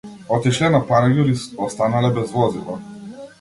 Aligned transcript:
Отишле 0.35 0.69
на 0.75 0.79
панаѓур 0.91 1.29
и 1.33 1.35
останале 1.67 2.11
без 2.17 2.35
возила 2.39 2.81